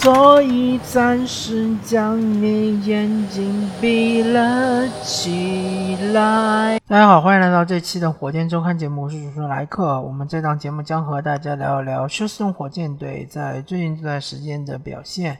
[0.00, 6.78] 所以暂时将你眼睛闭了起来。
[6.86, 10.00] 大家好，欢迎来到这期的火箭周刊节目，我是主持人莱克。
[10.00, 15.38] 我们这档节目将和大家聊一聊休斯顿火箭队在最近这段时间的表现。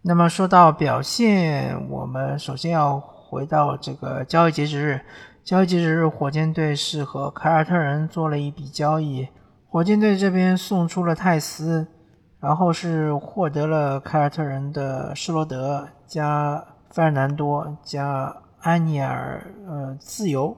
[0.00, 5.02] 那么说到表现，我们首先要回到这个交易截止日。
[5.44, 9.28] 交易截止日，火箭队是和凯尔特人做了一笔交易。
[9.68, 11.86] 火箭队这边送出了泰斯，
[12.40, 20.56] 然后是获得了凯尔特人的施罗德加费尔南多加安尼尔呃自由，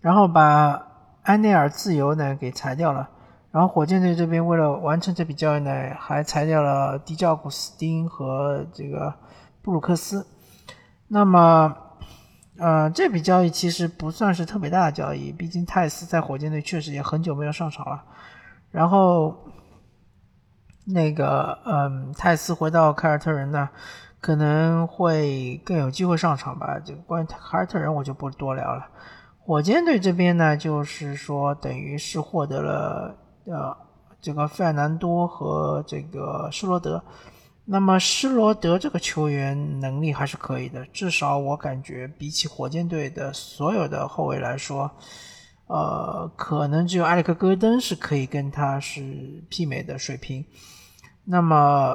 [0.00, 0.80] 然后把
[1.22, 3.08] 安内尔自由呢给裁掉了。
[3.50, 9.14] 然后火箭队这边为了完成这笔交易呢，还裁掉了迪奥古斯丁和这个
[9.62, 10.26] 布鲁克斯。
[11.08, 11.74] 那么，
[12.58, 18.04] 呃，这笔交易其实不算是特别大的交易，毕竟泰斯在火箭队确实也很久没有上场了。
[18.70, 19.34] 然后，
[20.88, 23.68] 那个，嗯，泰斯回到凯尔特人呢，
[24.20, 26.78] 可能会更有机会上场吧。
[26.78, 28.86] 这个关于凯尔特人，我就不多聊了。
[29.38, 33.76] 火箭队这边呢，就是说，等于是获得了呃
[34.20, 37.02] 这个费尔南多和这个施罗德。
[37.64, 44.88] 那么施罗德这个球员能力还是可以的，至少我感觉比起火箭队的所有的后卫来说。
[45.68, 49.00] 呃，可能只有埃里克·戈登是可以跟他是
[49.50, 50.44] 媲美的水平。
[51.26, 51.94] 那么，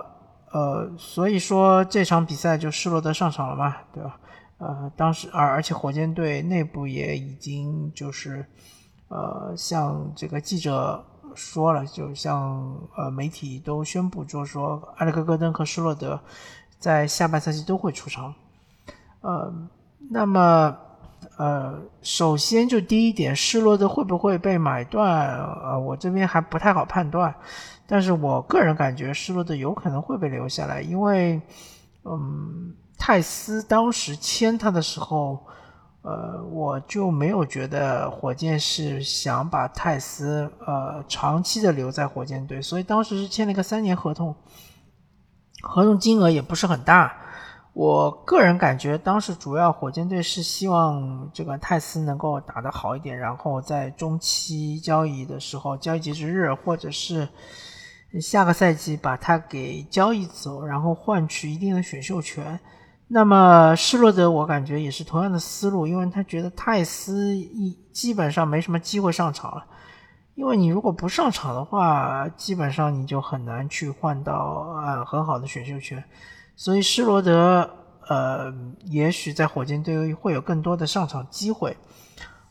[0.51, 4.19] 呃，所以说这场比赛就施罗德上场了嘛，对吧？
[4.57, 8.45] 呃，当时而而且火箭队内部也已经就是，
[9.07, 16.19] 呃，向这个记者说了，就像呃媒体都宣布，就是说埃里克·戈登和施罗德
[16.77, 18.33] 在下半赛季都会出场。
[19.21, 19.51] 呃，
[20.09, 20.77] 那么。
[21.37, 25.27] 呃，首先就第一点，施罗德会不会被买断？
[25.63, 27.33] 呃，我这边还不太好判断，
[27.87, 31.41] 但是我个人感觉施罗德有可能会被留下来，因为，
[32.03, 35.39] 嗯，泰斯当时签他的时候，
[36.03, 44.35] 呃，我就没有觉得火箭是想把泰斯呃长期的留在火箭队，所以当时是签了一个三年合同，
[45.63, 47.15] 合同金额也不是很大。
[47.73, 57.27] 我个人感觉，当时主要火箭队是希望这个泰斯能够打得好一点，然后在中期交易的时候，交易截止日或者是
[58.19, 62.59] 下个赛季把他给交易走，然后换取一定的选秀权。
[63.07, 69.65] 那么施罗德，我感觉也是同样的思路，因为他觉得泰斯一基本上没什么机会上场了，
[70.35, 76.03] 因为你如果不上场的话，基本上你就很难去换到啊很好的选秀权。
[76.55, 77.69] 所以施罗德，
[78.07, 78.53] 呃，
[78.85, 81.75] 也许在火箭队会有更多的上场机会，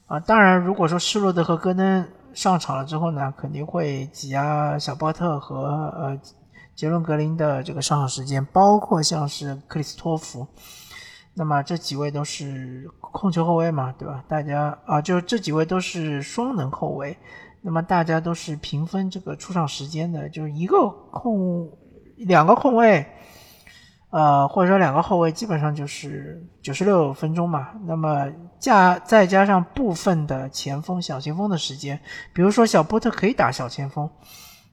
[0.06, 5.64] 啊，当然，如果说施罗德和戈登上场了之后呢，肯定会挤压小波特和
[5.96, 6.18] 呃
[6.74, 10.46] 杰伦格林的这个上场时间，包括像是克里斯托弗，
[11.34, 14.24] 那么这几位都是控球后卫嘛，对吧？
[14.26, 17.16] 大家啊，就这几位都是双能后卫，
[17.60, 21.70] 那么大家都是平分这个出场时间的，就是一个控
[22.16, 23.06] 两个控卫。
[24.10, 27.68] 呃，或者说两个后卫基本上就是九十六分钟嘛。
[27.86, 28.26] 那么
[28.58, 32.00] 加再加上部分的前锋、小前锋的时间，
[32.32, 34.10] 比如说小波特可以打小前锋，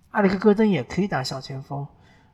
[0.09, 1.87] 阿里克戈登也可以打小前锋。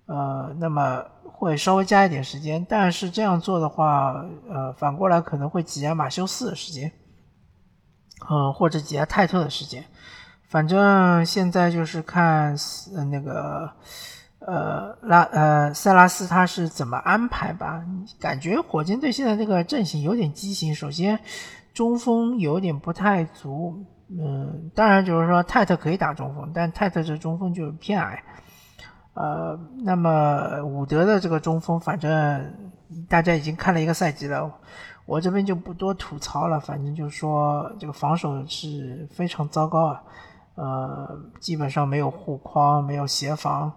[0.05, 6.89] 呃，那么会稍微加一点时间，但是这样做的话，呃，反过来可能会挤压马修斯的时间，
[8.29, 9.83] 嗯，或者挤压泰特的时间。
[10.47, 12.55] 反正现在就是看
[13.11, 13.69] 那个。
[14.45, 17.81] 呃，拉呃，塞拉斯他是怎么安排吧？
[18.19, 20.75] 感觉火箭队现在这个阵型有点畸形。
[20.75, 21.17] 首先，
[21.73, 23.85] 中锋有点不太足。
[24.09, 28.21] 嗯，当然就是说泰特可以打中锋，但泰特这中锋就是偏矮。
[29.13, 32.53] 呃，那么伍德的这个中锋，反正
[33.07, 34.51] 大家已经看了一个赛季了，
[35.05, 36.59] 我这边就不多吐槽了。
[36.59, 40.03] 反正就是说这个防守是非常糟糕啊，
[40.55, 43.71] 呃，基本上没有护框，没有协防。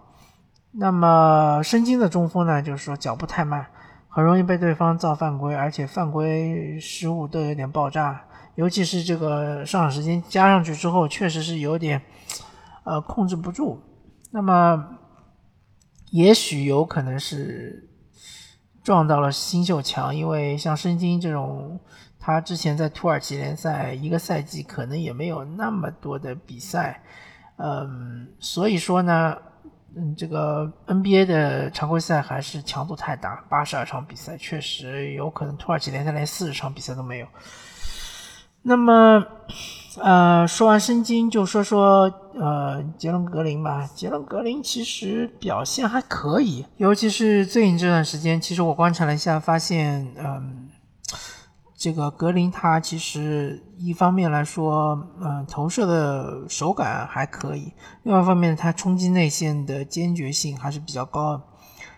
[0.79, 3.65] 那么申京的中锋呢，就是说脚步太慢，
[4.07, 11.99] 很容易被对方造犯规，而且犯规失误都有点爆炸，尤其是这个上场时间加上去之后，确实是有点，
[12.83, 13.81] 呃，控制不住。
[14.29, 14.99] 那么
[16.11, 17.89] 也许有可能是
[18.83, 21.79] 撞到了新秀墙，因为像申京这种，
[22.19, 27.01] 他之前在土耳其联赛一个赛季可能也没有那么多的比赛，
[27.55, 29.35] 嗯，所以说呢。
[29.95, 37.27] 嗯，这个 NBA 的常规赛还是强度太大，八十二场比赛确实有可能土耳其联赛连四十场比赛都没有。
[38.63, 39.25] 那么，
[40.01, 42.01] 呃，说完申京，就说说
[42.35, 43.89] 呃杰伦格林吧。
[43.95, 50.66] 杰伦格林其实表现还可以，尤其是最近这段时间，其实我观察了一下，发现嗯，
[51.77, 57.71] 这个格林他其实一方面来说，嗯，投射的手感还可以；，
[58.01, 61.39] 另外一方面，他冲击内线的坚决性还是比较高。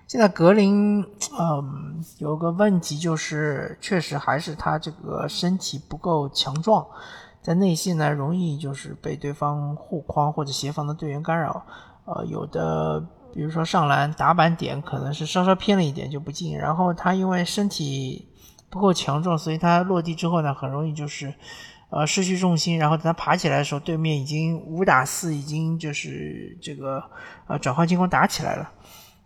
[0.06, 1.02] 现在格林，
[1.40, 6.86] 嗯，有个问题就是，确实还是他这个身体不够强壮。
[7.42, 11.66] 在内线呢，容易就是被对方护框或者协防的队员干扰，
[12.04, 13.00] 呃，有的
[13.34, 18.28] 比如说上篮打板点可能是稍稍偏了一点就不进，然后他因为身体
[18.70, 21.34] 不够强壮，所以他落地之后呢，很容易就是
[21.90, 27.04] 呃失去重心，然后等他爬起来的时候，对面已经五打四，已经就是这个
[27.48, 28.72] 呃转换进攻打起来了。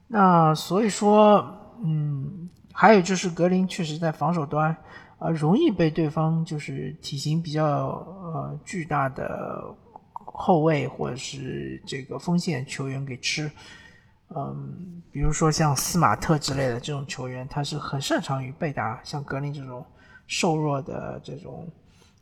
[0.08, 1.46] 那所以说，
[1.84, 4.76] 嗯，还有就是格林确实在防守端。
[5.20, 9.64] 啊，容易被对方就是体型比较呃巨大的
[10.14, 13.50] 后卫或者是这个锋线球员给吃，
[14.36, 19.86] 嗯，比如说像斯马特之类的这种球员，他是很擅长于被打，像格林这种
[20.28, 21.68] 瘦弱的这种，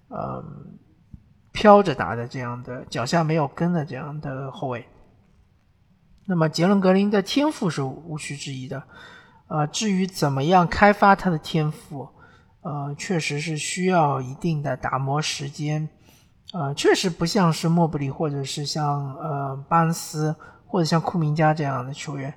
[0.10, 0.78] 嗯，
[1.52, 4.86] 飘着打的这样的脚下没有跟的这样的后卫。
[6.28, 8.84] 那么杰伦格林的天赋是无需质疑的，
[9.48, 12.08] 呃，至于怎么样开发他的天赋？
[12.62, 15.90] 呃，确实是需要一定的打磨时间，
[16.54, 20.36] 呃，确实不像是莫布里或者是像呃巴恩斯
[20.72, 22.34] 或者像库明加这样的球员，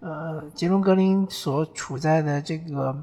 [0.00, 2.96] 呃，杰伦格林所处在的这个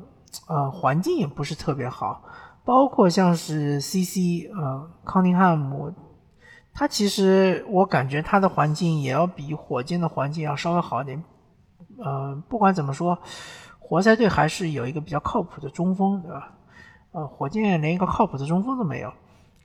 [0.47, 2.23] 呃环境也不是特别好，
[2.65, 4.49] 包括像是 C.C.
[4.51, 5.93] 呃康宁汉姆，
[6.73, 11.23] 他其实我感觉他的环境也要比火箭的环境要稍微好一点，
[12.03, 13.17] 呃，不管怎么说。
[13.85, 16.51] 活塞队还是有一个比较靠谱的中锋，对吧？
[17.11, 19.13] 呃，火箭连一个靠谱的中锋都没有，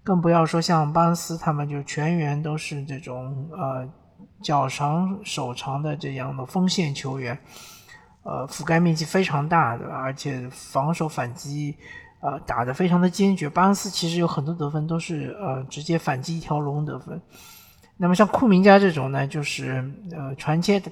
[0.05, 3.89] 更不要说像巴恩斯他们，就全员都是这种呃
[4.43, 7.39] 脚长手长的这样的锋线球员，
[8.23, 11.75] 呃，覆盖面积非常大，的，而且防守反击
[12.21, 13.49] 呃打得非常的坚决。
[13.49, 17.21] 巴恩斯其实有很多得分都是呃直接反击一条龙得分。
[17.97, 20.91] 那么像库明加这种呢，就是呃传切的。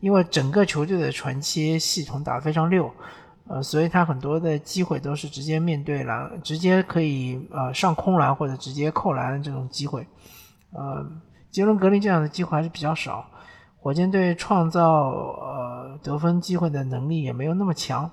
[0.00, 2.92] 因为整个球队的传切系统打得非常溜，
[3.46, 10.06] 呃，所以他很多的机会都是直接面对篮，直接可以呃上空篮或者直接扣篮这种机会，
[10.72, 11.10] 呃，
[11.54, 13.24] 杰伦格林这样的机会还是比较少，
[13.78, 18.10] 火箭队创造呃得分机会的能力也没有那么强，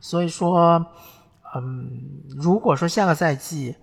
[0.00, 0.86] 所以说，
[1.54, 3.76] 嗯，如果说下个赛季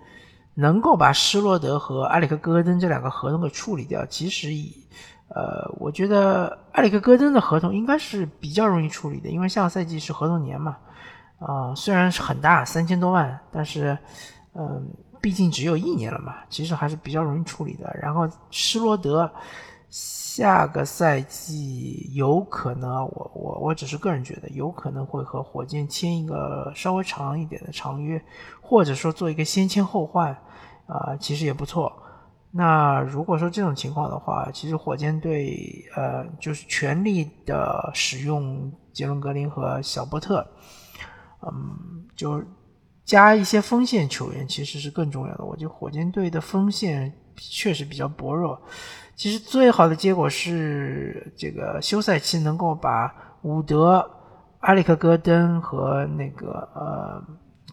[0.56, 4.74] 能够把施罗德和埃里克戈登这两个合同给处理掉，其实以
[5.28, 10.76] 呃，我觉得埃里克·戈登的合同应该是比较容易处理的，因为下个赛季是合同年嘛。
[11.38, 13.96] 啊，虽然是很大，三千多万，但是，
[14.54, 14.90] 嗯，
[15.26, 17.92] 毕竟只有一年了嘛，其实还是比较容易处理的。
[18.00, 19.28] 然后施罗德
[19.90, 28.24] 下个赛季有可能，我我我只是个人觉得，有可能会和火箭签一个稍微长一点的长约，
[28.62, 30.32] 或者说做一个先签后换，
[30.86, 31.92] 啊，其实也不错。
[32.52, 40.46] 那如果说这种情况的话，其实火箭队呃就是全力的使用杰伦格林和小波特，
[41.42, 42.46] 嗯，就是
[43.06, 45.46] 加一些锋线球员其实是更重要的。
[45.46, 48.60] 我觉得火箭队的锋线确实比较薄弱。
[49.16, 54.06] 其实最好的结果是这个休赛期能够把伍德、
[54.62, 57.24] 埃里克戈登和那个呃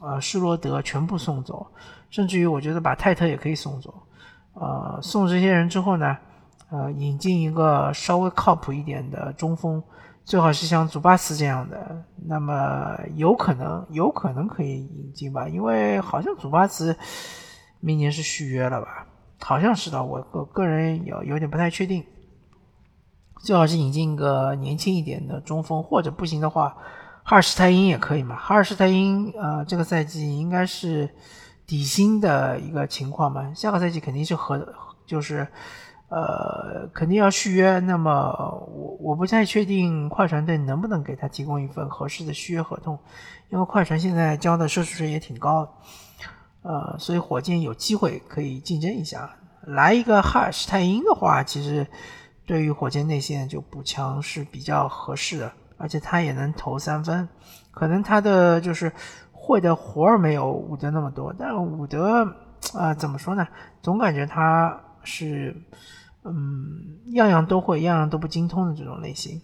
[0.00, 1.66] 呃施罗德全部送走，
[2.10, 3.92] 甚至于我觉得把泰特也可以送走。
[4.54, 6.16] 呃，送这些人之后呢，
[6.70, 9.82] 呃，引进一个稍微靠谱一点的中锋，
[10.24, 16.96] 最好是像祖巴茨这样的，那么有可能，有可能可以引进吧，因为好像祖巴茨
[17.80, 19.06] 明年是续约了吧，
[19.40, 22.04] 好像是的，我个个人有有点不太确定。
[23.42, 26.76] 最好是引进一个年轻一点的中锋，或者不行的话，
[27.24, 28.36] 哈尔施泰因也可以嘛。
[28.36, 31.08] 哈尔施泰因，呃，这个赛季应该是。
[31.64, 34.74] 底薪的一个情况嘛，下个赛季肯定是和
[35.06, 35.46] 就是，
[36.12, 37.78] 呃，肯定要续约。
[37.78, 38.30] 那么
[38.68, 42.98] 我我不太确定快船队能不能给他提供一份合适的续约合同，
[43.48, 45.66] 因为快船现在交的奢侈税也挺高，
[46.62, 49.30] 呃，所以火箭有机会可以竞争一下。
[49.62, 51.86] 来一个哈尔施泰因的话，其实
[52.44, 57.26] 对于火箭内线就补强是比较合适的，而且他也能投三分，
[57.70, 58.92] 可能他的就是。
[59.44, 62.24] 会的活儿没有伍德那么多，但伍德
[62.74, 63.44] 啊，怎么说呢？
[63.82, 65.52] 总感觉他是，
[66.24, 69.40] 嗯，样样都会，样样都不精通的这种类型。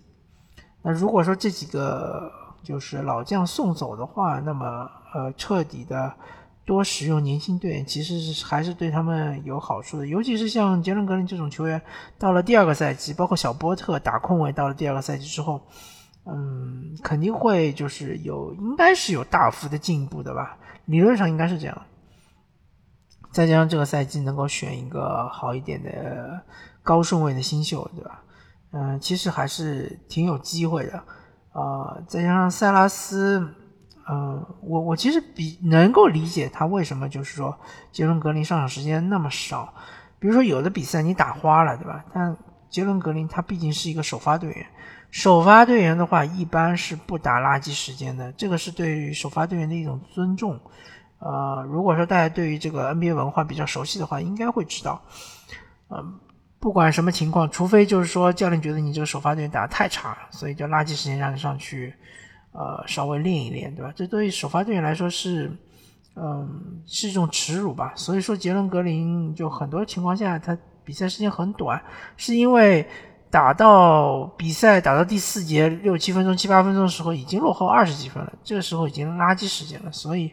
[0.83, 2.31] 那如果说这几个
[2.63, 6.13] 就是老将送走的话，那么呃，彻底的
[6.65, 10.07] 多使用年轻队员，其实是还是对他们有好处的。
[10.07, 11.81] 尤其是像杰伦格林这种球员，
[12.19, 15.61] 到了第二个赛季，包括小波特打控卫到了第二个赛季之后，
[16.27, 20.57] 嗯，肯定会就是有，应该是有大幅的进步的吧？
[20.85, 21.83] 理论上应该是这样。
[23.31, 26.41] 再加上这个赛季能够选一个好一点的
[26.83, 28.23] 高顺位的新秀，对吧？
[28.73, 31.03] 嗯，其实还是挺有机会的。
[31.53, 33.55] 呃，再加上塞拉斯，
[34.09, 37.59] 嗯，我我其实比能够理解他为什么就是说
[37.91, 39.73] 杰伦格林上场时间那么少。
[40.19, 42.05] 比如说有的比赛你打花了，对吧？
[42.13, 42.37] 但
[42.69, 44.67] 杰伦格林他毕竟是一个首发队员，
[45.11, 50.61] 首发队员的话一般是不打垃圾时间的，这个是对于首发队员的一种尊重。
[51.19, 55.03] 呃，如果说大家对于这个 NBA 文化比较熟悉的话，应该会知道，
[55.91, 56.21] 嗯。
[56.61, 61.95] 不管什么情况，除非就是说教练觉得你这个首发队员打得太差，所以就垃圾时间让你上去，
[62.51, 63.93] 呃，稍微练一练，对吧？
[63.95, 65.57] 这对于首发队员来说是，
[66.17, 67.93] 嗯，是一种耻辱吧。
[67.95, 71.81] 所以说杰伦格林就很多情况下他比赛时间很短，
[72.17, 72.85] 是因为
[73.31, 80.33] 打到比赛打到第四节六七分钟、七八分钟的时候已经落后二十几分了，这个时候已经垃圾时间了，所以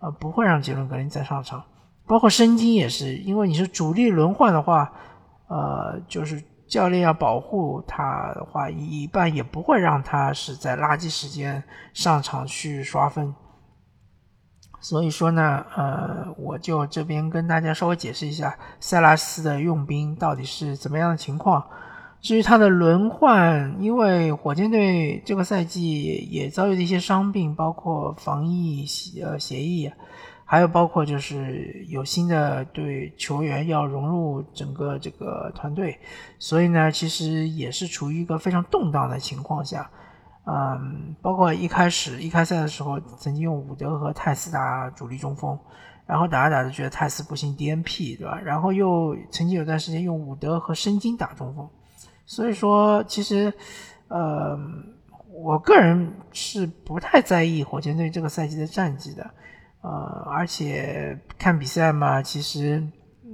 [0.00, 1.62] 呃不会让杰伦格林再上场。
[2.06, 4.92] 包括申京也是，因为你是主力轮换的话。
[5.52, 11.60] 呃，就是教练要保护他的话，一半也不会让他是在垃圾时间
[11.92, 13.34] 上场去刷分。
[14.80, 21.66] 所以说呢，呃，我就这边跟大家稍微解释一下塞拉斯的用兵到底是怎么样的情况。
[22.20, 29.90] 至于他的轮换，因为火箭队这个赛季也遭遇了一些伤病，包括防疫协呃协议。
[30.44, 35.96] 还有包括就是有新的对球员要融入整个这个团队，
[36.40, 39.88] 所以呢，其实也是处于一个非常动荡的情况下。
[40.46, 45.56] 嗯，包括一开始一开赛的时候，曾经用伍德和泰斯打主力中锋，
[46.04, 48.40] 然后打着打着觉得泰斯不行，DNP 对吧？
[48.44, 51.68] 然后又曾经有段时间用伍德和申京打中锋，
[52.30, 53.52] 所以说其实，
[54.06, 54.56] 呃，
[55.32, 59.28] 我个人是不太在意火箭队这个赛季的战绩的。
[59.82, 62.80] 呃，而且看比赛嘛，其实，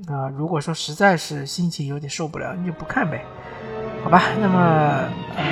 [0.09, 3.23] 啊，如果说实在是心情有点受不了，你就不看呗，
[4.03, 4.23] 好吧？
[4.41, 4.59] 那么，
[5.37, 5.45] 呃，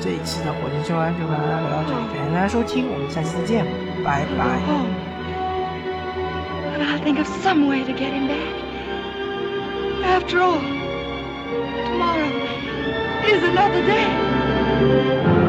[0.00, 3.66] 这一期的火箭秀安就跟大家聊到这里，感谢大家收听，我们下期再见，
[4.02, 4.58] 拜拜。
[10.02, 10.60] After all,
[11.84, 12.55] tomorrow
[13.28, 15.45] is another day.